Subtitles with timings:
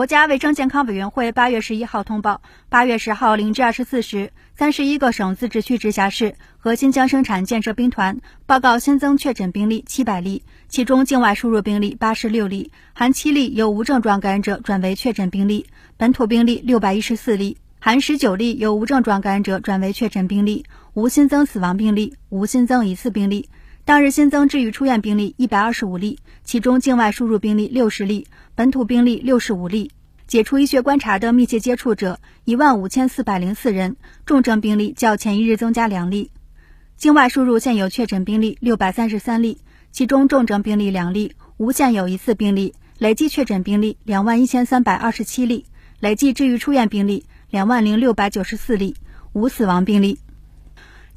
[0.00, 15.66] 国家卫生健康委员会八月十一号通报，八月十号零至二十四时，三十一个省、自治区、直辖市和新疆生产建设兵团报告新增确诊病例七百例，其中境外输入病例八十六例，含七例由无症状感染者转为确诊病例；
[15.98, 20.64] 本土病例六百一十四例，含十九例由无症状感染者转为确诊病例，
[20.94, 23.50] 无新增死亡病例，无新增疑似病例。
[23.90, 29.90] 当日新增治愈出院病例一百二十五例，其中境外输入病例六十例，本土病例六十五例。
[30.28, 36.30] 解除医学观察的密切接触者一万五千四百零四人，重症病例较前一日增加两例。
[36.96, 39.58] 境外输入现有确诊病例六百三十三例，
[39.90, 42.74] 其中重症病例两例，无现有疑似病例。
[42.96, 45.64] 累计确诊病例两万一千三百二十七例，
[45.98, 48.94] 累计治愈出院病例两万零六百九十四例，
[49.32, 50.20] 无死亡病例。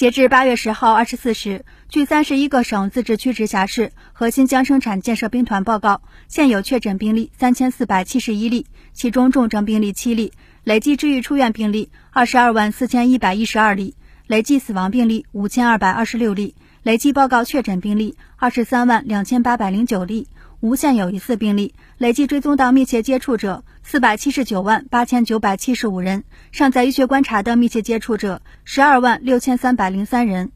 [0.00, 8.64] 截至八月十号二十四时，据三十一个省、自治区、直辖市和新疆生产建设兵团报告，现有确诊病例三千四百七十一例，
[8.94, 10.32] 其中重症病例七例，
[10.64, 13.94] 累计治愈出院病例二十二万四千一百一十二例，
[14.26, 20.28] 累计死亡病例五千二百二十六例，累计报告确诊病例二十三万两千八百零九例。
[20.60, 26.22] 无现有疑似病例，累计追踪到密切接触者四百七十九万八千九百七十五人，
[26.52, 30.52] 尚在医学观察的密切接触者十二万六千三百零三人。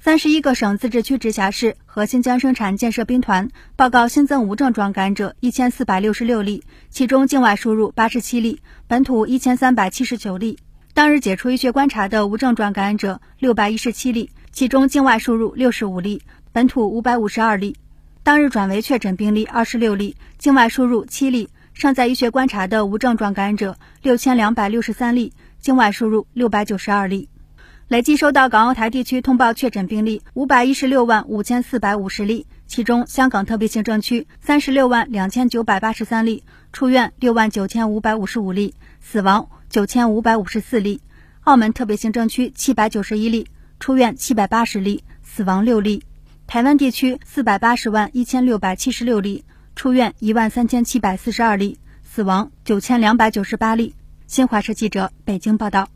[0.00, 10.58] 三十一个省、自治区、直辖市和新疆生产建设兵团报告新增无症状感染者一千四百六十六例，其中境外输入八十七例，本土一千三百七十九例。
[10.94, 17.76] 当日解除医学观察的无症状感染者六百一十七例，其中境外输入六十五例，本土五百五十二例。
[18.24, 27.28] 当日转为确诊病例二十六例，境外输入七例，尚在医学观察的无症状感染者六千两百六十三例，境外输入六百九十二例。
[27.86, 41.00] 累计收到港澳台地区通报确诊病例五百一十六万五千四百五十例，其中香港特别行政区三十六万两千九百八十三例，出院六万九千五百五十五例，死亡九千五百五十四例；
[41.42, 43.48] 澳门特别行政区七百九十一例，
[43.80, 46.02] 出院七百八十例，死亡六例。
[46.54, 49.44] 台湾地区四百八十万一千六百七十六例，
[49.74, 53.96] 出院一万三千七百四十二例，死亡九千两百九十八例。
[54.28, 55.88] 新华社记者北京报道。